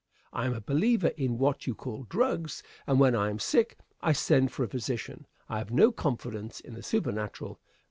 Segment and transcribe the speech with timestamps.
[0.33, 4.13] I am a believer in what you call "drugs," and when I am sick I
[4.13, 5.27] send for a physician.
[5.47, 7.59] I have no confidence in the supernatural.